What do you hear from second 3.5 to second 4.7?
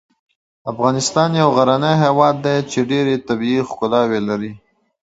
ښکلاوي لري